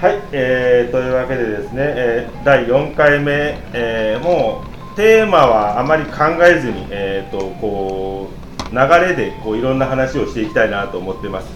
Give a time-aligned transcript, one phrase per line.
[0.00, 4.64] はい、えー、というわけでですね、えー、第4回目、えー、も
[4.94, 11.48] うテーマはあまり考えずに、えー、とこう流れでこういろんな話をしていきたいなと思ってます。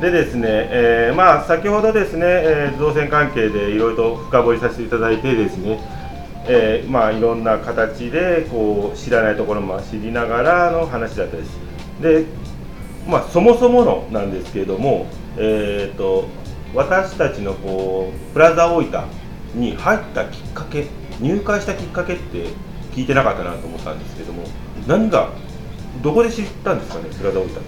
[0.00, 5.78] でですね、えー、まあ先ほどですね、えー、造船関係でいろいろと深掘りさせていただいてですね、
[6.48, 11.56] えー、まあいろんな形でこう知らないところも知りながらの話だったです。
[12.02, 12.24] で、
[13.06, 16.26] まあそもそものなんですけれども、えー、と
[16.74, 19.04] 私たちのこうプラザ大分
[19.54, 20.86] に入ったきっかけ、
[21.20, 22.46] 入会したきっかけって
[22.92, 24.44] 聞いてなかったなと思ったんですけども、
[24.86, 25.28] 何が
[26.02, 27.60] どこで知ったんですかね、プラザ大分って？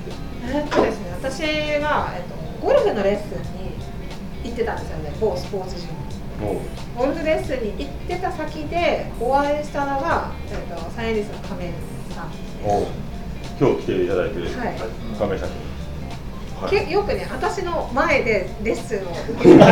[0.46, 1.40] えーっとですね、私
[1.82, 3.74] が、えっと、ゴルフのレッスンに
[4.44, 5.92] 行ってたんですよね、某スポーツジム。
[6.54, 6.62] も
[6.96, 11.72] ゴルフレッスンに行ってた先でお会いしたのが、えっと、サイエンスの亀
[12.10, 12.30] さん。
[13.60, 14.78] 今日来ていただいてる、はい
[15.18, 15.52] 亀社長。
[15.52, 15.73] はい
[16.68, 19.66] けよくね、私の前でレッスンを受けてた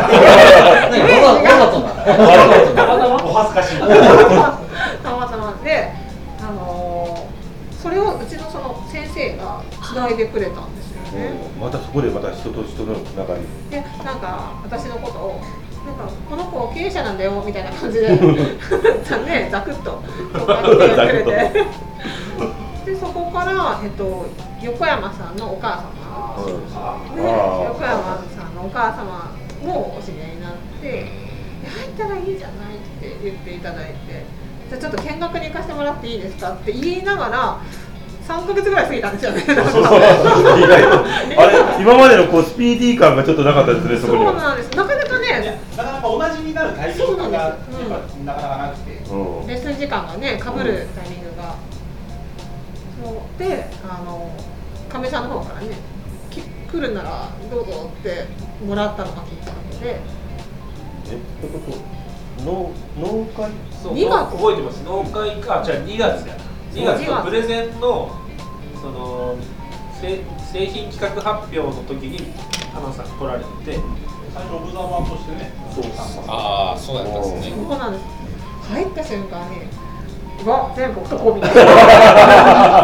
[3.24, 3.78] お恥ずかしい。
[3.78, 3.86] た
[5.16, 5.54] またま。
[5.64, 5.92] で、
[6.40, 7.32] あのー
[7.82, 11.32] それをうちのその先生がつないでくれたんですよね。
[11.60, 13.40] またそこでまた人と人とのつながり。
[13.70, 15.40] でなんか私のことを
[15.84, 18.16] なんかこの子経営者なんだよみたいな感じで
[19.02, 20.00] ざねざくっと
[20.32, 20.46] 紹
[20.78, 21.52] 介してくれ
[22.84, 22.92] て。
[22.92, 24.26] でそこから、えっと、
[24.62, 31.06] 横山さんのお母様であ横山さんのお母様もお知り合いになって
[31.66, 34.24] 「入ったらいいじゃない」って言っていただいて
[34.70, 37.58] 「じゃあちょっと見学に行かせてもらっていいですか?」って言いながら
[38.26, 39.42] 3ヶ月ぐらい過ぎたんですよね。
[41.36, 44.30] あれ、今までのこうスピーディー感がちょっとなかったですね、そこには。
[44.30, 48.92] そうなんですなかなかねなかなか同じになるタイミングがうなんなかなかなくて。
[49.10, 49.46] うん。
[49.48, 51.56] レッスン時間がねかぶるタイミングが、
[53.02, 54.30] そうであの
[54.92, 55.68] 亀さんの方からね
[56.30, 58.26] き来るならどうぞって
[58.64, 60.00] もらったのがきっかけで。
[61.10, 63.50] え、ってこと、農、農会？
[63.82, 64.36] そう2月？
[64.36, 64.82] 覚えてます。
[64.84, 66.36] 農会かじゃあ2月だ。
[66.72, 68.16] 2月のプレゼンの
[68.80, 69.36] その
[70.00, 70.20] 製
[70.52, 72.32] 製品企画発表の時に
[72.72, 73.46] 花さん来られて。
[73.72, 73.78] て
[74.34, 75.52] 最初オブザーバーとしてね。
[75.74, 75.84] そう
[76.26, 77.56] ああそうやったんですね。
[77.56, 78.04] そうなんです。
[78.72, 79.60] 入った瞬間にう
[80.46, 81.62] わ全部男みたいな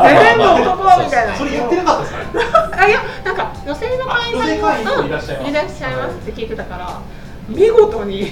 [0.09, 1.35] 全部男みたいな。
[1.37, 2.19] それ言ってなかったですか？
[2.19, 2.83] ね。
[2.83, 5.75] あいやなんか女性の会員さんあ女性会員もいらっしゃいます。
[5.75, 7.01] っしゃいますって聞いてたから
[7.49, 8.23] 見事に。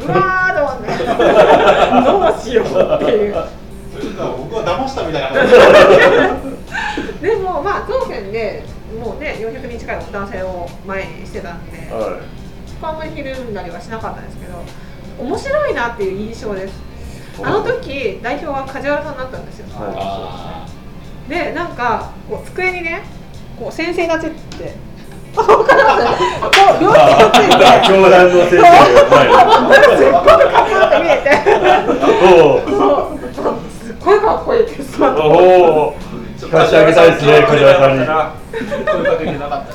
[0.00, 0.88] うわーと思って
[2.04, 3.32] どうしようっていう。
[4.38, 5.52] 僕は騙したみたいな感じ。
[7.22, 7.28] で。
[7.30, 8.64] でもまあ当選で
[9.00, 12.20] もうね400人近い男性を前にしてたんでは
[12.66, 14.62] そこはあんまりひるんだりはしなかったんですけど
[15.18, 16.74] 面白いなっていう印象です
[17.42, 20.66] あの時代表は梶原さんだったんですよはいあ
[21.28, 23.02] でなんかこう机にね
[23.58, 24.74] こう先生立ちって
[25.34, 25.46] こう
[26.80, 27.82] 両手がついてい。
[27.82, 28.64] 教団の先生
[29.96, 31.26] すっごくかっこよく見えて
[33.84, 35.06] すっごいかっこいいですお。
[35.06, 35.08] お
[35.88, 35.94] お。
[36.38, 38.06] 聞かせてあげたいですね、梶原さんに。
[38.06, 39.74] 声かけてなかった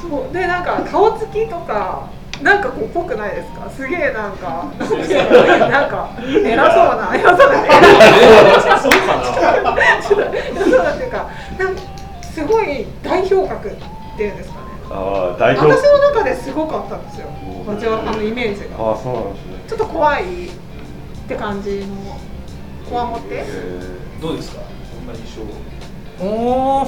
[0.00, 2.08] そうでなんか顔つきとか
[2.42, 9.22] なんかこうぽくないですかすげえなんかなんか偉そうな偉そうな偉そうそうかな。
[10.02, 11.82] ちょっと偉そうなっていうかなんか
[12.22, 13.72] すごい代表格っ
[14.16, 14.60] ていうんですかね
[14.90, 15.72] ああ、代表。
[15.72, 17.26] 私の中ですごかったんですよ
[17.66, 19.52] 梶原さんのイメージがああ、そうなんですね。
[19.68, 20.50] ちょっと怖いっ
[21.28, 22.18] て感じの
[22.88, 23.80] こわもってえ
[24.22, 25.42] どうですかそんな印象
[26.24, 26.86] おお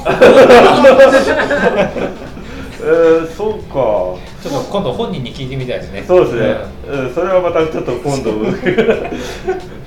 [2.83, 3.75] えー、そうか。
[3.79, 4.19] ょ
[4.49, 6.03] っと今度本人に聞いてみたいですね。
[6.07, 6.57] そうですね、
[6.89, 8.33] うん、それはまたちょっと今度。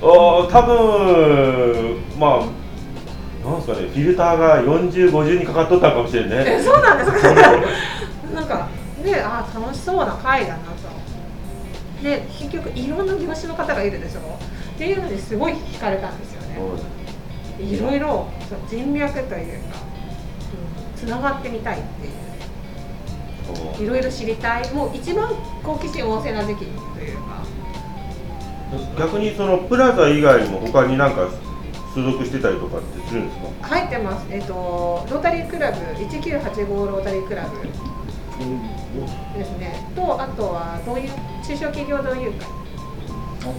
[0.00, 2.64] 多分まあ
[3.44, 3.88] なんですかね。
[3.88, 6.44] フィルターが4050にかかっとったかもしれんね。
[6.46, 7.18] えそうなんですか
[8.32, 8.68] なんか
[9.04, 10.64] ねあ楽しそうな会だなと。
[12.02, 14.20] で結局いろんな業種の方がいるでしょ。
[14.20, 16.58] っていうのにすごい惹かれたんですよね。
[17.60, 18.28] いろいろ
[18.68, 19.36] 人脈というか、
[20.94, 22.23] うん、つながってみたいっていう
[23.80, 24.72] いろいろ知りたい。
[24.72, 25.28] もう一番
[25.62, 27.44] 好奇心旺盛な時期というか。
[28.98, 31.28] 逆にそのプラザ以外にも他になんか
[31.94, 33.68] 所属してたりとかってするんですか？
[33.68, 34.26] 入ってます。
[34.30, 37.62] えっ、とロータリークラブ1985ロータリークラブ
[39.38, 39.86] ですね。
[39.94, 41.10] とあとはどういう
[41.46, 42.48] 中小企業同友会。
[43.44, 43.52] の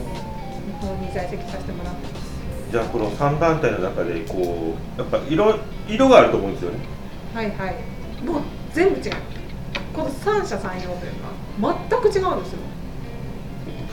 [0.81, 2.25] 方に在籍させてもらってます。
[2.71, 5.55] じゃあこの3団体の中でこうやっぱ色
[5.87, 6.79] 色があると思うんですよね。
[7.33, 7.75] はいはい。
[8.25, 8.41] もう
[8.73, 9.13] 全部違う
[9.95, 11.29] この三者三様というか
[11.89, 12.59] 全く違うんですよ。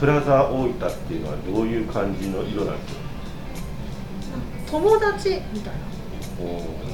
[0.00, 0.74] プラザ大分っ
[1.06, 3.00] ていうのはどういう感じの色なんですか？
[4.72, 5.74] 友達みたい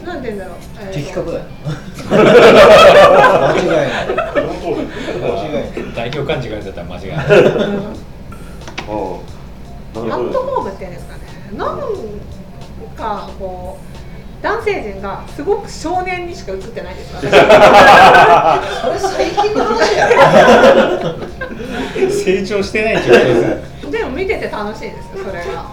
[0.05, 0.13] な。
[0.13, 1.45] なんて言うんだろう、え的確だよ。
[2.11, 3.87] 間違いない。
[5.23, 5.63] 間違いない。
[5.95, 7.17] 代表幹事がやってたら間違いない。
[7.17, 7.21] ア
[10.01, 11.23] ットホームっていうんですかね。
[11.57, 11.79] なん
[12.97, 13.87] かこう
[14.43, 17.37] 男性陣がすごく少年にしか映ってないですよね そ
[18.91, 20.09] れ最近の話や。
[20.09, 20.15] ろ
[22.11, 23.35] 成長してない状況で
[23.85, 25.65] すでも見てて楽しいですよそれが。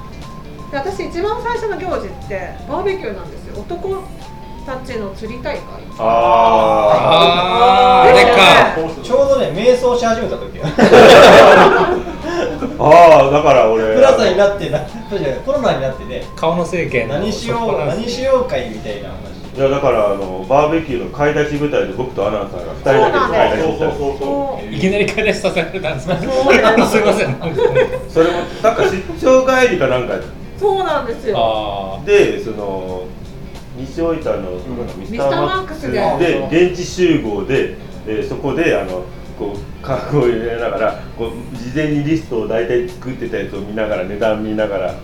[0.72, 3.60] で私一番最初の行事ってバーベキューなんですよ。
[3.62, 4.02] 男
[4.66, 5.62] たちの釣り大会。
[6.00, 8.10] ああー。
[8.10, 8.32] あれか
[9.04, 10.58] ちょうどね瞑想し始めた時
[12.80, 14.80] あーだから俺プラザになってな
[15.10, 19.36] そうじゃないコロナになってね顔の政権の何しよう何しよう会みたいな話。
[19.56, 27.38] いやだからあのバーベキューの買い出し舞台で僕とアナウンサーが2人だけで買い出ししたんですそうそういきなり買い出しさせられたんですかそうなんすいません
[28.10, 28.32] それも
[28.62, 30.16] なんか出張帰りかなんか
[30.60, 33.06] そうなんですよあでその
[33.78, 34.52] 西大分の
[34.98, 36.00] ミスターマックスで
[36.50, 37.76] で現地集合で、
[38.08, 39.04] えーそこであの
[39.38, 44.96] こう価格を入れながらこう事前にリストを大体作ってたやつを見ながら値段見ながら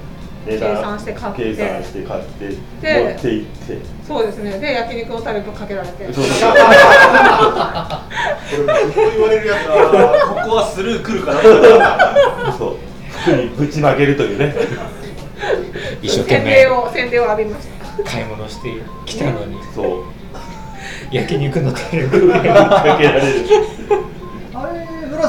[0.46, 1.44] 値段計算して買って。
[1.44, 3.78] 計算して買ってで持って行って。
[4.08, 4.58] そうですね。
[4.60, 6.06] で焼肉のタレとかけられて。
[6.14, 6.56] そうそうこ
[8.72, 11.42] れずっと言われるやつだここはスルー来るかな
[12.58, 12.78] そう。
[13.24, 14.56] 服にぶちまけるというね。
[16.02, 16.68] 一生懸命。
[16.68, 18.04] を洗礼を浴びました。
[18.04, 18.70] 買い物して
[19.06, 19.58] きたのに。
[19.76, 20.06] そう。
[21.12, 22.10] 焼肉のタレを。
[22.10, 22.18] か
[22.98, 23.46] けられる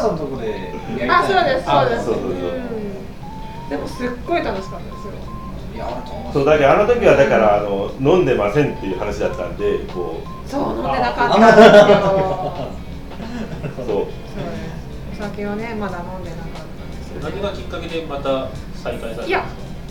[0.03, 1.11] さんのとこでやりたい。
[1.11, 2.05] あそうですそうです。
[2.07, 2.31] そうそうそう。
[2.31, 3.69] うん。
[3.71, 5.13] でもすっごい楽しかったですよ
[5.75, 5.89] いや
[6.35, 11.61] そうだけどあの時はだからあの飲んでませんっていう話だったんでこそう飲んでなかったんです
[11.93, 12.03] よ
[13.73, 13.77] う。
[13.77, 13.87] そう。
[13.87, 15.21] そうです。
[15.21, 19.45] お酒をねまだ飲んでなかったんですよ何がきっかけでまた再開されたいや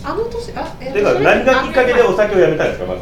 [0.04, 3.00] あの年あえてかそれ何がきっかけでお酒をやめたんですかまず？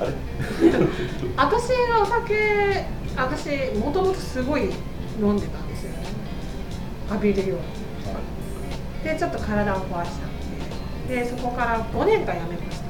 [0.00, 0.10] あれ？
[1.36, 2.84] 私がお酒
[3.16, 3.48] 私
[3.78, 4.70] もともとすごい
[5.20, 5.58] 飲んでた
[7.10, 7.64] 浴びるように。
[9.04, 10.28] でちょっと体を壊しちゃっ
[11.08, 12.88] てでそこから5年間やめました。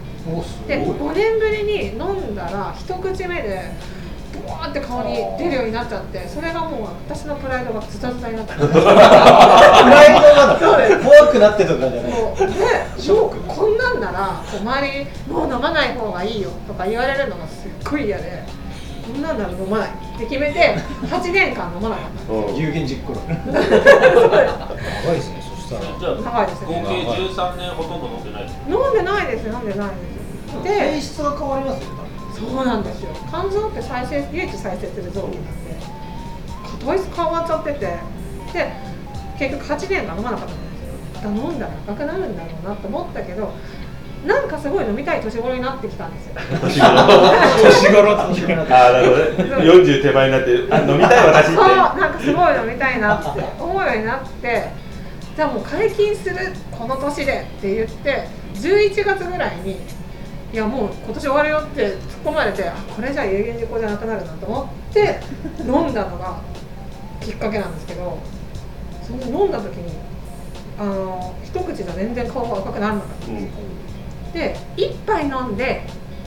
[0.67, 3.73] で5年ぶりに飲んだら一口目で
[4.32, 8.76] ブワーって顔に出るようになっちゃってそれがもう私のプライドがズタズタになってプライド
[10.35, 10.59] が
[11.03, 12.12] 怖くなってとかじゃない。
[12.37, 12.49] そう。
[12.49, 12.55] で
[12.99, 13.37] ショック。
[13.37, 18.43] もうこんなんならこう周りに「もう飲まない方がいいよ」とか言われるのがすっごい嫌で
[19.12, 20.76] こんなんなら飲まないって決めて
[21.08, 22.32] 8年間飲まなかった。
[22.32, 22.56] うん。
[22.56, 23.58] 有言実行論長
[25.12, 25.99] いですねそしたら。
[25.99, 26.66] じゃあ長いですね。
[26.66, 26.94] 合計
[27.32, 29.94] 13年ほとんど飲んでない飲んでないです飲んでないで
[30.52, 30.62] す。
[30.64, 31.88] 性で質が変わりますよ
[32.38, 33.08] そうなんですよ。
[33.28, 35.49] 肝臓って再生唯一再生する臓器なんで。
[36.87, 37.78] 体質変わっちゃってて。
[38.52, 38.72] で
[39.38, 40.55] 結局8年間飲まなかったんで
[41.20, 41.31] すよ。
[41.31, 43.50] 飲んだら赤くなるんだろうなと思ったけど
[44.28, 46.34] なんかすごい飲みたい年頃になってきたんですよ。
[46.60, 46.94] 年頃？
[47.64, 48.16] 年頃？
[48.16, 48.62] と年頃？
[48.62, 49.72] ああなるほどね。
[49.72, 51.56] 40手前になってあ飲みたい私って。
[51.56, 53.42] そうなんかすごい飲みたいなって。
[53.58, 54.69] 思うようになって。
[55.34, 56.36] じゃあもう解禁する
[56.70, 59.78] この年でって言って11月ぐらいに
[60.52, 65.20] いやもう今年終わるよって突っ込まれてあこれじゃ有言実行じゃなくなるなと思って
[65.60, 66.40] 飲んだのが
[67.20, 68.19] きっかけなんですけど
[69.02, 69.96] その飲んだ時に
[70.76, 73.48] あの一口じゃ全然顔が赤くならなかったうん
[74.32, 75.82] で一杯飲んで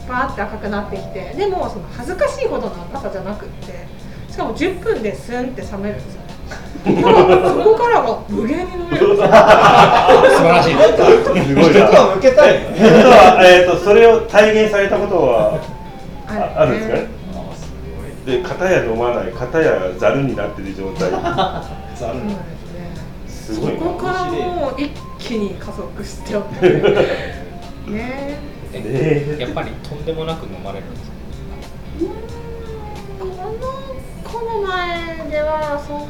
[0.08, 3.86] バーって赤くなってきてでもその恥ずかしいほどの赤さじゃなくって
[4.30, 6.32] しかも10分でスンって冷めるんですよね。
[6.84, 9.14] だからそこからが無限に飲めるんですよ。
[9.16, 9.28] 素晴
[10.48, 10.74] らしい。
[10.74, 15.60] すごい一なは向けたいえー、とそれを体現されたことは
[16.26, 16.96] ああるんですか？
[16.96, 17.06] ね
[18.26, 21.10] で片や飲まない片やざるになってる状態。
[21.10, 21.22] ざる
[21.96, 22.34] そうなんで
[23.36, 23.54] すね。
[23.54, 23.78] すごいな。
[23.78, 26.82] そこからもう一気に加速しておって
[27.90, 28.38] ね。
[28.74, 31.12] えやっぱりとんでもなく飲まれるんですか？
[33.18, 33.32] この
[34.24, 36.08] 子の前ではそん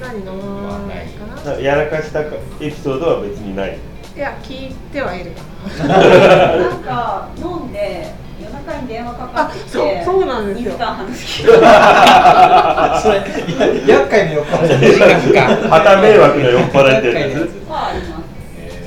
[0.00, 1.58] なに飲まないかな。
[1.60, 2.26] やらかしたエ
[2.60, 3.78] ピソードは別にない？
[4.16, 5.42] いや聞いてはいるか
[5.86, 5.96] な。
[5.96, 10.72] なんか飲んで夜中に電話かかあってきてそうそうなんですよ。
[10.74, 15.68] 2時間話聞いた それいや厄介な酔っ払い。
[15.70, 17.06] 旗迷惑な酔っ払いって
[17.40, 17.70] やつ。
[17.70, 18.20] はあります。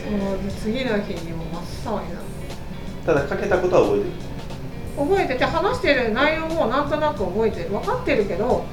[0.04, 1.33] そうで次の日に
[1.90, 2.20] も真っ青にな
[3.06, 4.12] ただかけたことは覚えてる？
[4.96, 8.64] 覚えてて話してる内容もなんとなく覚えてる分かってるけど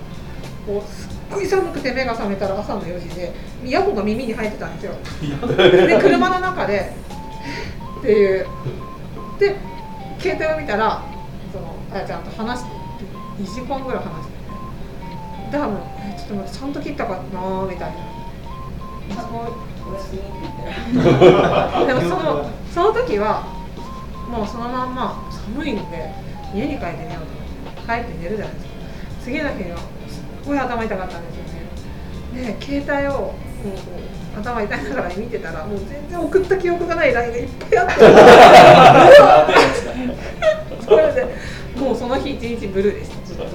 [0.67, 3.33] こうすっごい寒くて目が覚めたら朝の4時で
[3.65, 4.93] イヤホンが耳に入ってたんですよ。
[5.47, 6.93] で車の中で
[8.01, 8.47] っていう。
[9.39, 9.57] で
[10.19, 11.03] 携帯を見たら
[11.51, 12.71] そのあやちゃんと話して
[13.41, 14.35] 2時間ぐらい話して
[15.51, 15.57] て。
[15.57, 19.23] 多分えちょっと待ってちゃんと切ったかなみたいな。
[19.23, 19.49] すごい
[19.91, 20.29] おやすみって
[20.93, 21.07] 言っ
[21.81, 23.45] て でもそのその時は
[24.29, 26.13] もうそのまんま寒いんで
[26.55, 28.71] 家に帰って寝ようと思って帰って寝るじゃないですか。
[29.25, 29.87] 次の日のすっ
[30.47, 32.57] ごい頭痛かったんですよね。
[32.57, 33.35] で携帯をこ
[34.37, 37.95] う頭痛いながら見てたらもう全然送った記憶がない LINE がいっぱいあって
[40.87, 41.27] それで
[41.77, 43.21] もうその日一日ブルーでした。
[43.27, 43.51] ずっとど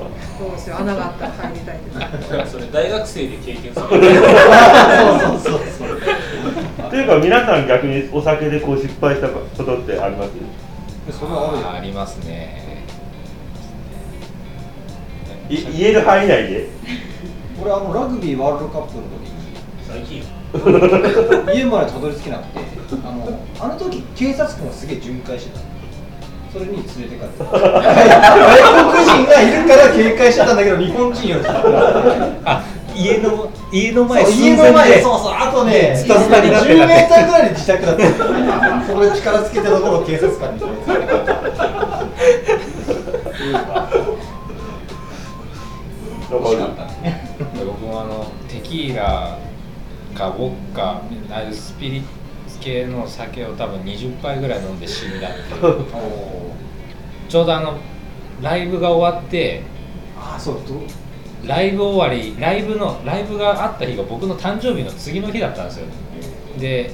[0.56, 3.74] うしよう穴があったら入りたいです それ大学生で経験する。
[3.76, 3.90] そう
[5.42, 5.60] そうそう
[7.20, 10.32] か皆さん逆にお酒でこう失敗したことってあります？
[11.20, 12.84] それはあるよありますね。
[15.50, 16.68] い言える範囲内で？
[17.62, 19.36] 俺あのラグビーワールドカップの時に
[19.88, 20.24] 最近
[21.54, 22.60] 家までたどり着けなくて
[23.06, 25.60] あのあの時警察官がすげえ巡回してた。
[25.60, 25.66] の
[26.54, 31.46] それに連れてかれた 外国人がいるから警戒してたんだけど日本人より。
[31.46, 32.64] あ
[32.96, 41.34] 家の家の前そう寸家の前そうそうあとねスタスタになってた10メーターぐらいで自宅だったそこで力つけてたところを警察官に連れてかれた
[46.30, 47.22] 惜しかったね
[47.66, 49.38] 僕もあのテキーラ
[50.16, 51.02] かウォッカあ
[51.36, 52.04] あいうスピリッ
[52.48, 55.38] ツ系の酒を多分20杯ぐらい飲んで死んだって
[57.30, 57.78] ちょうどあの
[58.42, 59.64] ライブが終わって
[60.18, 60.80] ああそうどう？
[61.48, 65.86] ライブ終わりライブのライブがあった日が僕の誕生日の次の日だったんですよ。
[66.60, 66.92] でえ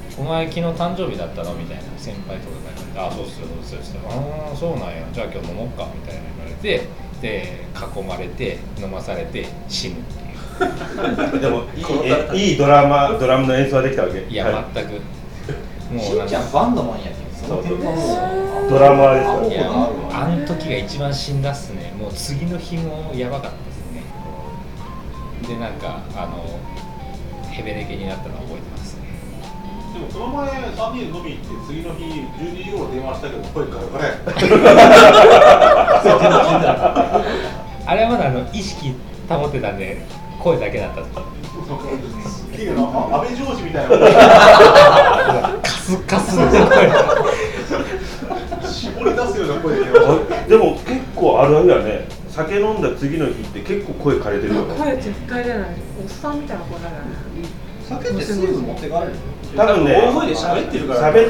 [0.18, 4.94] 「お前昨日誕生日だったの?」みたいな先輩とかが言われて「あそうっすよそうっすよ」って言ったら「ああそうなんや。
[5.12, 6.86] じゃあ今日飲もうか」みたいな言われて
[7.20, 7.64] で
[7.98, 11.40] 囲まれて飲まされて死ぬっていう。
[11.40, 14.26] でもいいえいいドラマドラムの演奏はできたわけ？
[14.28, 14.90] いや、は全く。
[15.92, 17.14] もしうなんちゃんバンドマンやけん
[17.48, 18.70] その点はもう。
[18.70, 21.92] ドラマーですからあの時が一番死んだっすね。
[21.98, 23.69] もう次の日もやばかった
[25.50, 26.60] でなんかあの
[27.50, 29.02] ヘベレケになったのは覚えてますね。
[29.92, 32.04] でもこの前3人で飲み行って次の日
[32.38, 34.14] 12時頃電話したけど声ガラガラや
[37.84, 38.94] あれはまだあの意識
[39.28, 40.00] 保ってたんで
[40.38, 41.10] 声だけだったんで
[42.30, 42.82] すげえな。
[42.82, 42.84] あ
[43.16, 43.98] 安倍上司みたいな
[45.62, 46.60] カスカスの声。
[48.70, 49.74] 絞り出すような声
[50.48, 52.08] でも結構あるあるやね
[52.44, 54.74] 酒飲んだ次の日って結構声枯れてるよね。
[54.76, 55.68] 声絶対出ない。
[56.02, 56.98] おっさんみたいな声だよね。
[57.86, 59.12] 酒って水分持ってかれる
[59.56, 61.12] 多分ね大声で喋ってるから。
[61.12, 61.20] 喋って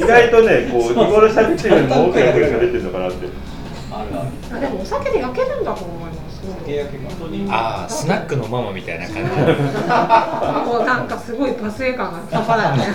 [0.00, 3.26] る意外とねこう日頃喋ってるよりも大きなてるのかなって。
[3.90, 4.28] あるある。
[4.56, 6.42] あでもお酒で焼けるんだと思います。
[6.60, 7.48] 酒焼けが本当に。
[7.50, 9.20] ああスナックのママみたいな感じ。
[10.70, 12.88] もうなんかすごいパスエ感が半端ない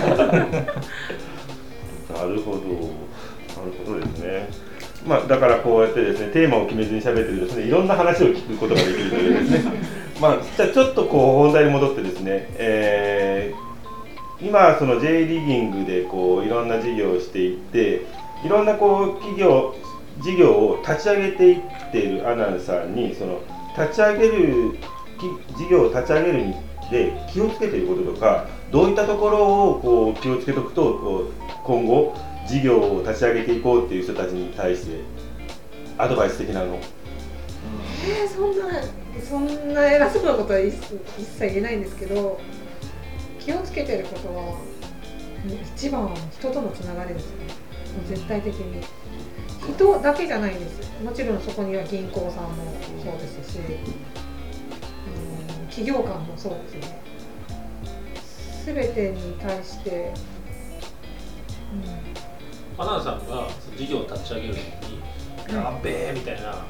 [2.14, 2.58] なるほど。
[3.52, 4.48] なるほどですね
[5.06, 9.72] まあだからこうやってですねテーマを決めずに喋ってるとですねいろんな話を聞くことができるというですね。
[10.20, 13.72] まあじゃあちょっとこう本題に戻ってですね、えー
[14.42, 18.04] 今その J リーギングでこういろんな事業をしていって
[18.44, 19.76] いろんなこう企業
[20.20, 23.40] 事業を立ち上げていっているアナウンサーにその
[23.78, 24.78] 立ち上げる
[25.18, 26.54] き事業を立ち上げるに
[26.90, 31.30] で気をつけていることとかどういったところをこう気をつけておくと
[31.64, 32.14] 今後
[32.48, 35.00] 事業を立ち上げていこうっていう人たちに対して
[35.98, 36.78] アドバイス的なの？
[38.04, 38.82] えー、そんな
[39.22, 40.74] そんな偉そうなことは一
[41.18, 42.40] 一切言えないんですけど
[43.38, 44.58] 気をつけてることは
[45.76, 47.44] 一番は人とのつながりですね。
[47.46, 48.82] もう絶対的に。
[49.76, 52.64] 人だけじゃないんですもちろんそこには銀行さんも
[53.00, 53.60] そうですし、う
[55.62, 57.00] ん、企業間もそうですね。
[58.66, 60.12] 全てに対して、
[61.72, 61.92] アナ
[62.96, 66.64] ウンサーがその事業を立ち上げるときに、やっべえみたいな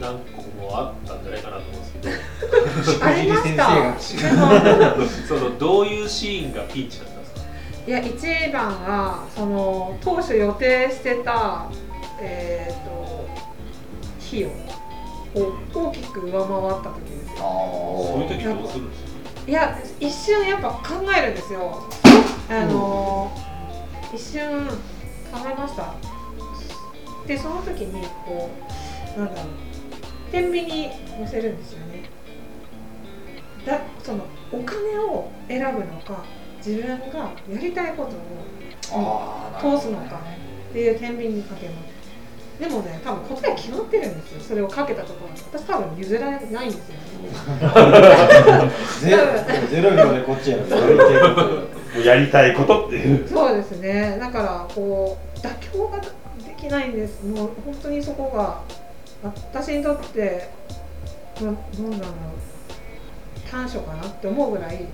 [0.00, 2.10] 何個もあったんじゃないかなと思うんですけど。
[2.10, 3.74] うん、ありました
[4.94, 7.40] でもそのどういうシーンがピンチだったんですか？
[7.86, 11.70] いや一番はその当初予定してた、
[12.20, 13.26] えー、と
[14.26, 14.50] 費用を
[15.72, 17.36] 大きく上回った時ですよ。
[17.38, 19.10] そういう時どうするんですか？
[19.48, 20.80] いや一瞬やっぱ考
[21.16, 21.88] えるんですよ。
[22.48, 23.30] あの、
[24.12, 24.68] 一瞬
[25.32, 25.94] 考えました。
[27.26, 28.50] でその時にこ
[29.16, 29.50] うなんだろう。
[30.30, 30.90] 天秤に
[31.20, 32.10] 乗せるんですよね。
[33.64, 36.24] だそのお金を選ぶのか
[36.64, 37.18] 自分が
[37.52, 38.10] やりたいこと
[38.96, 39.20] を
[39.52, 40.20] あ通すのか
[40.70, 41.96] っていう天秤にかけます
[42.60, 44.40] でもね多分答え決まってるんですよ。
[44.40, 47.02] それをかけたところ私多分譲られないんですよね。
[49.00, 49.10] ゼ
[49.76, 50.64] ゼロ秒でこっちやる
[51.96, 53.28] もうやりたいことっていう。
[53.28, 54.18] そうですね。
[54.20, 56.08] だからこう妥協がで
[56.56, 57.24] きないんです。
[57.24, 58.62] もう本当にそこが
[59.32, 60.48] 私にとって
[61.40, 62.14] どどうなんだろう。
[63.50, 64.86] 短所かなって思うぐらい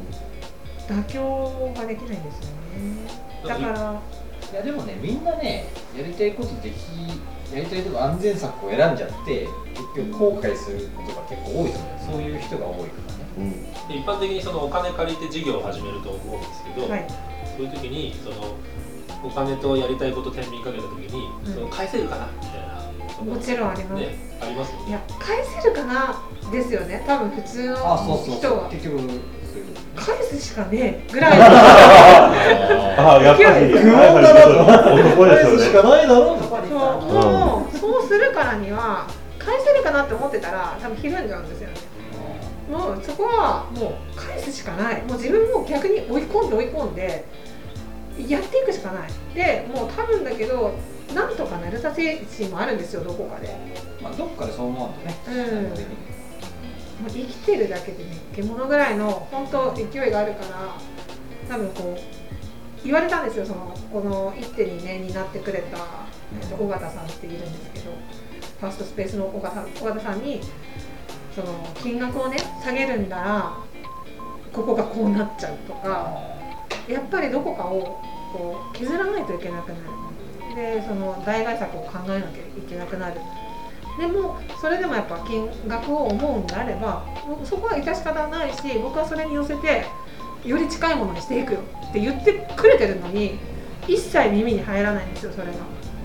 [0.88, 3.49] 妥協ができないんですよね。
[3.49, 4.00] だから
[4.52, 5.66] いやでもねみんなね
[5.97, 6.75] やりたいことでき
[7.54, 9.49] やりたいとこ安全策を選んじゃって
[9.97, 12.12] 結局後悔することが結構多いと思う。
[12.12, 13.14] そういう人が多いから。
[13.16, 13.53] ねうん。
[13.89, 17.07] で一般的にそのお金借りて事業を始めると思うんですけど、はい。
[17.57, 18.55] そういう時にその
[19.25, 21.55] お金とやりたいこと天秤かけた時に、うん。
[21.55, 22.61] その返せるかなみたい
[23.27, 24.89] なもちろんあります、ねありますよね。
[24.89, 26.21] いや返せるかな
[26.51, 28.62] ですよね多分普通のあそうそう人は。
[28.62, 29.21] そう結局。
[29.95, 31.39] 返すしかねえぐらい。
[31.39, 33.69] のああやっぱり。
[33.73, 34.35] 不穏だ
[34.67, 35.91] なと男ですよ返すしかね。
[35.91, 39.07] ないだろうそうもうそうするからには
[39.39, 41.61] 返せるかなって思ってたら多分ひるんじゃうんです
[42.71, 45.02] もうそこはもう返すしかない。
[45.02, 47.25] もう自分も逆に追い込んで追い込んで
[48.28, 49.11] やっていくしかない。
[49.35, 50.75] でもう多分だけど
[51.14, 53.57] なんとかなるさ精神もあるんですよどこかで。
[54.02, 55.16] まあどっかでそう思うとね。
[55.28, 56.02] うん。
[57.02, 60.76] もう生きてるだけでね獣ぐらいの本当勢いがあるから
[61.49, 65.78] 多分こう言われたんですよそのこの一手にねになってくれた、
[66.40, 67.90] えっと尾形さんっているんですけど
[68.61, 70.40] ファーストスペースの尾形さんに
[71.35, 71.47] その
[71.83, 73.57] 金額をね下げるんだら
[74.53, 76.21] ここがこうなっちゃうとか
[76.89, 79.81] やっぱりどこかをこう削らないといけなくなる。
[80.55, 83.21] でその代替策を考えなきゃいけなくなる。
[83.99, 87.05] でもそれでもやっぱ金額を思うんであれば
[87.45, 89.85] そこは致し方ないし僕はそれに寄せて
[90.45, 91.61] より近いものにしていくよ
[91.91, 93.39] って言ってくれてるのに
[93.87, 95.53] 一切耳に入らないんですよそれが。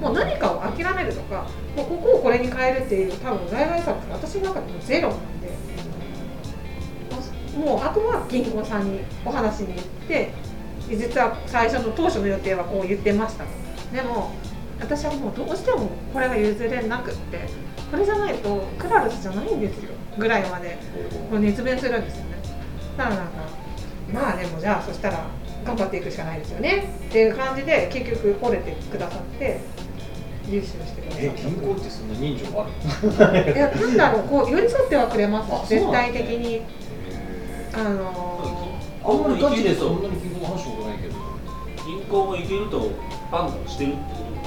[0.02, 5.50] もう何かを諦めるとかもうここをこれに変えるっていう多分代替策って私の中でもゼロなんで
[7.58, 10.32] もうあとは銀行さんにお話に行って
[10.90, 13.44] 実は最初の当初の予定はこう言ってました。
[13.44, 13.50] と
[13.96, 14.32] でも
[14.80, 17.50] 私はもうどうしてもこれが譲れなくって
[17.90, 20.78] これじゃないとクラルスじゃないんですよぐらいまで
[21.32, 22.38] もう熱弁するんですよね。
[22.96, 23.32] だからなんか
[24.14, 25.26] まあでもじゃあそしたら
[25.66, 26.94] 頑張っていくしかないですよね。
[27.10, 29.60] っていう感じで結局折れてくださって
[30.50, 35.70] 優秀してくださえった銀行ってそんな人情あるいやなんだろうこう寄り添ってはくれます。
[35.70, 36.62] 絶対的に。
[37.74, 41.16] あのあんまりガチでそんなに銀行の話したことないけど
[41.86, 42.92] 銀行もいけると
[43.30, 44.00] 判断してるって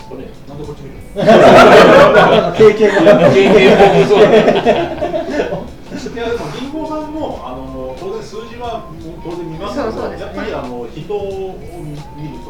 [0.08, 0.48] ことですかね。
[0.48, 0.96] なんでこっち見る
[2.58, 8.88] 経験が経験もそうだいやでも銀行さんもあの当然数字は
[9.22, 10.26] 当然見ますけどそうそうですね。
[10.26, 11.58] やっぱりあの人を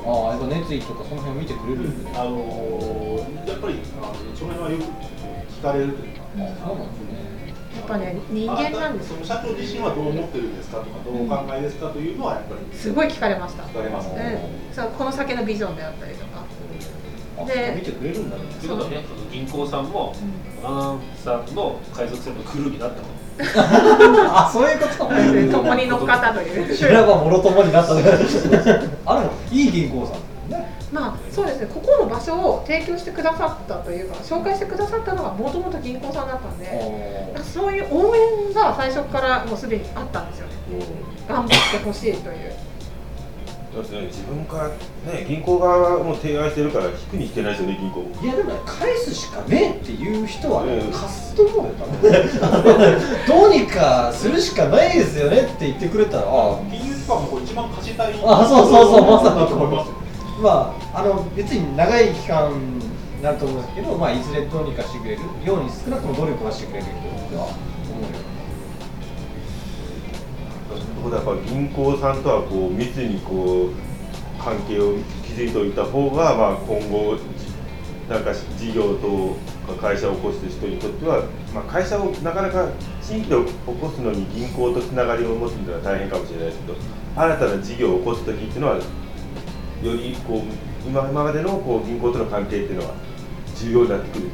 [0.00, 2.10] 見るとああやっぱ熱意とかその辺を見てくれるんで。
[2.10, 4.84] ねあのやっぱりあのその辺はよく
[5.52, 6.22] 聞かれるというか。
[6.36, 7.20] あそうなんですね。
[7.76, 9.14] やっぱね人間なんですよ。
[9.16, 12.76] その社長自身はどう思ってるんですかとかどうお考えですかというのはやっぱり。
[12.76, 13.62] すごい聞かれました。
[13.64, 14.16] 聞かれますうん。
[14.16, 14.40] ね。
[14.72, 16.44] そうこの先のビジョンであったりとか。
[17.38, 18.42] あで見てくれるんだね。
[18.60, 18.72] という。
[18.72, 20.14] ことはね、その銀行さんも、
[20.64, 23.19] アナウンサーの海賊船のクルーになったの。
[23.56, 25.06] あそういうこと？
[25.58, 26.74] 共に乗っかったという。
[26.74, 28.02] 修羅場もろともになったね
[29.06, 30.20] あでもいい銀行さん
[30.92, 31.66] まあそうですね。
[31.72, 40.54] ここの場所を提供してくださったというか紹介してくださったのがもともと銀行さんだったんでそういう応援が最初からもうすでにあったんですよね。
[41.28, 42.52] 頑張ってほしいという
[43.74, 44.06] だってね。
[44.06, 44.68] 自分から
[45.12, 48.02] ね銀行側がもう提案してるから引くに引けないですよね銀行。
[48.22, 50.92] いやでもね返すしかねえっていう人はねうん。
[50.92, 52.10] 貸すと思うよ多分。
[53.28, 56.22] どうにかするしかないですよねって言ってくれたら。
[56.24, 58.14] あ金融機関もこう一番貸したい。
[58.24, 59.94] あそうそうそうまさにだと思いますよ。
[60.42, 66.86] まああの別に長い期間になると思うんですけどまあいずれどうにかしてくれるように少なくとも努力はしてくれる
[67.30, 68.29] とは思うよ
[71.08, 77.16] やっぱ銀行さんとはこう密にこう関係を築いておいた方が、まあ、今後
[78.08, 79.36] なんか事業と
[79.80, 81.22] 会社を起こす人にとっては、
[81.54, 82.68] まあ、会社をなかなか
[83.00, 86.74] 新規で起こすのに銀行とつながりを持つのは大変かもしれないですけど
[87.16, 88.82] 新たな事業を起こす時っていうのはよ
[89.82, 92.94] りこう今までのこう銀行との関係っていうのは
[93.56, 94.30] 重要になってくる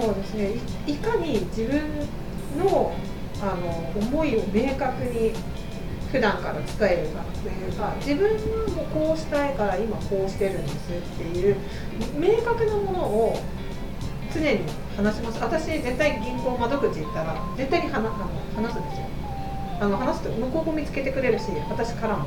[0.00, 0.50] そうですね。
[0.86, 1.80] いいかに自分
[2.58, 2.92] の
[3.44, 3.68] あの
[4.00, 5.32] 思いを明確に
[6.10, 11.56] 普段から伝えるかというか自分はもうこうしたいから今こうしてるんですっていう
[12.18, 13.38] 明確なものを
[14.32, 14.60] 常に
[14.96, 15.38] 話します。
[15.40, 18.08] 私絶対銀行窓口行ったら絶対に話あの
[18.56, 19.06] 話すんですよ。
[19.80, 22.26] あの話すと向こうも見つけてくれるし私からも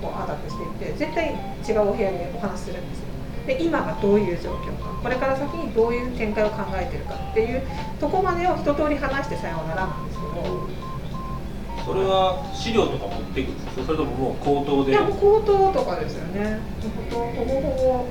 [0.00, 1.34] こうアタックしていって絶対
[1.66, 3.04] 違うお部屋でお話しするんですよ。
[3.46, 4.88] で今がどういう状況か。
[5.02, 7.62] これから先にどういう展開を考えてるかっていう
[8.00, 10.13] とこまでを一通り話してさようならなんです
[11.84, 13.84] それは資料とか持っていくんですか？
[13.84, 14.92] それとももう口頭で？
[14.92, 16.60] いやもう口頭とかですよね。
[17.10, 18.06] ほぼほぼほぼ、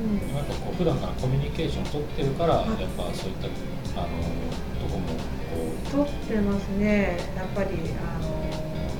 [0.00, 2.66] うん、なんかこう普段からコミュニケーション取ってるからやっ
[2.96, 3.46] ぱそういった
[4.00, 4.08] あの
[4.82, 5.14] とこもこ
[5.90, 7.16] 取ってますね。
[7.36, 8.28] やっぱりあの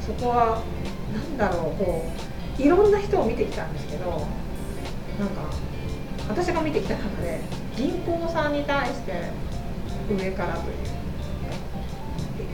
[0.07, 0.63] そこは
[1.13, 2.05] なんだろうこ
[2.59, 4.11] ういろんな人を見てきたんですけど
[5.19, 5.51] なんか
[6.29, 7.41] 私が見てきた中で
[7.77, 9.13] 銀行さんに対して
[10.11, 10.77] 上からという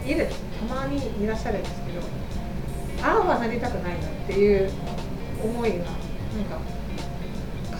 [0.06, 0.28] いる
[0.68, 2.00] たまにいらっしゃるんですけど
[3.06, 4.70] ああはなりたくないなっていう
[5.42, 6.58] 思いがなんか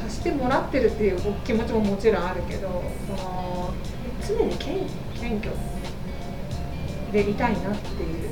[0.02, 3.72] 貸してもらってるっていう気持ちももちろんあるけどその
[4.26, 5.52] 常に謙謙虚
[7.12, 8.28] でいたいなっていう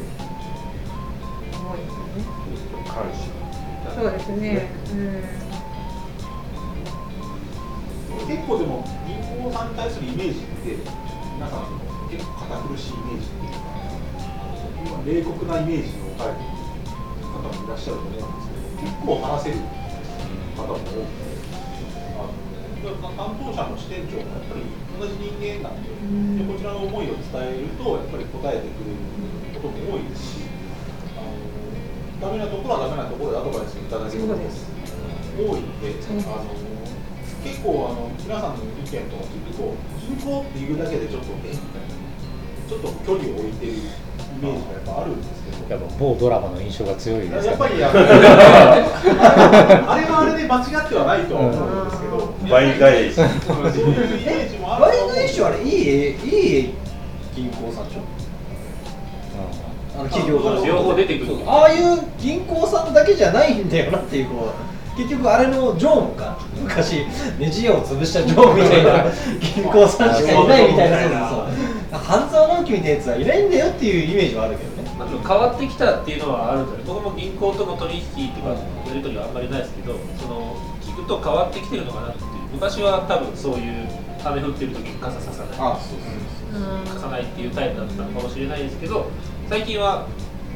[1.54, 2.88] 思いですよね。
[2.88, 3.42] 感謝
[3.94, 4.68] そうですね。
[4.92, 5.22] うん。
[8.26, 10.76] 結構でも銀行さんに対するイメージって
[11.34, 11.60] 皆さん
[12.10, 13.71] 結構堅苦しいイメージっていうか
[14.82, 16.46] 今冷酷なイメージを置かれてい。
[16.46, 16.62] る
[17.32, 19.56] 方もいらっしゃると思うんですけど結構話せる
[20.58, 21.32] 方も多くて
[22.18, 24.66] あの担当者の支店長もやっぱり
[24.98, 28.98] 同じ人間なんででこちらの思いを伝えるとやっぱり答えてくれる
[29.62, 30.50] ことも多いですし
[31.14, 36.52] あのダメなところはダメなところでアドバイスいただけることも多いんであの
[37.46, 41.94] 結構あの皆さんの意見とか聞くと銀行っていうだけでちょっとえみたいな
[42.68, 43.72] ちょっと距離を置いてる
[44.42, 45.52] イメージがやっぱあるんですけど。
[45.72, 48.00] やっぱ某ドラマの印象が強いですやっぱり あれ
[50.04, 53.14] はあれで間違ってはないとは思うんですけど、倍返し。
[53.14, 56.74] そういうイメージもあるワイドイシュあれいいえいい
[57.34, 58.00] 銀行さんでしょ。
[59.98, 60.66] あの企業から。
[60.66, 61.36] 両方出てくる。
[61.46, 66.36] ああいう銀行さんだけじゃないんだよなっていうこう結局あれの常務か。
[66.62, 67.06] 昔
[67.38, 69.04] ネジ屋を潰した常務みたいな
[69.56, 70.98] 銀行さんしかいないみたいな。
[70.98, 71.61] そうそうそう
[71.98, 74.90] 半沢直樹みたいなやつはいないんだよっていうイメージはあるけどね。
[74.98, 78.56] まあ、変わってきたっていうのはあるんじゃない僕も銀行との取引とかや
[78.94, 83.88] り取りはあんまりないですけどその聞くと変わってきてるのかなっていう昔は多分そういう
[84.24, 85.58] 雨降ってる時に傘ささない。
[85.58, 86.84] あそうそううん。
[86.86, 89.10] 貸さないっていうタイプだったのかもしれないですけど
[89.48, 90.06] 最近は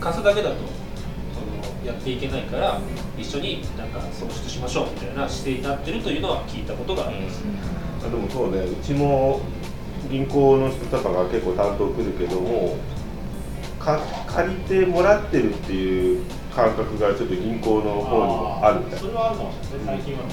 [0.00, 2.80] 貸すだけだとそのやっていけないから
[3.18, 7.42] 一緒になんか損失しましょうみたいな姿勢になってるというのは聞いたことがあります、
[8.06, 8.58] あでもそうね。
[8.58, 9.40] うちも
[10.10, 12.76] 銀行の人とかが結構担当来るけども
[13.78, 19.00] か借りてもらってるっていう感覚がちょっと銀行の方にもあるみたい。
[19.00, 19.96] それはあるかもしれない。
[19.98, 20.24] 最近は、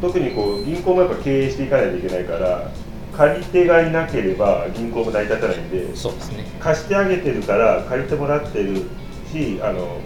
[0.00, 0.30] 特に。
[0.30, 2.70] こう銀行もやっぱ経営していかないといけないから
[3.16, 6.44] 借り手がいなければ銀行も成り立たないんでそうですね。
[6.58, 8.82] 貸してあげてるから借りてもらってる
[9.30, 10.00] しあの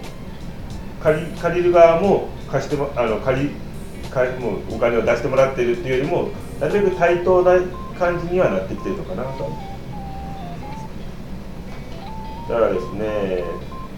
[1.01, 3.49] 借り借りる側も貸してもあの借り
[4.09, 7.55] 借りもうお金を出してもらってるっていうよりもなるべく対等な
[8.03, 9.49] 感じにはなってきてるのかなと。
[12.49, 12.99] だからですね、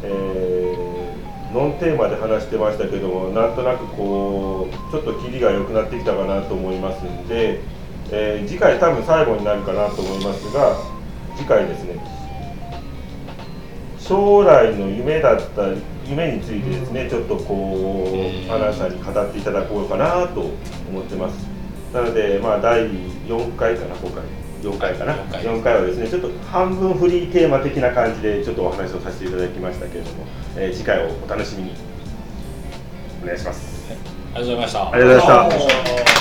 [0.04, 0.86] えー
[1.54, 7.62] ノンテーマで話してましたけどもなんとなくこうちょっとキリが良くなってきたかなと思いますんで、
[8.12, 10.76] えー次回多分最後になるかなと思いますが
[11.38, 11.96] 次回ですね。
[14.00, 15.70] 将来の夢だった
[16.06, 18.12] 夢についてですねちょっとこ
[18.48, 20.42] うアナウンサーに語っていただこうかなと
[20.90, 21.48] 思ってます。
[21.94, 22.90] なのでまあ第
[23.28, 24.24] 4回かな今回。
[24.64, 25.14] 4回かな。
[25.14, 25.44] 4回。
[25.44, 30.26] 4回はですねちょっと半分フリーテーマ的な感じでちょっとお話をさせていただきましたけれども、
[30.58, 31.72] えー次回をお楽しみに。
[33.24, 33.92] お願いします。
[34.34, 34.92] ありがとうございました。
[34.92, 36.15] ありがとうございました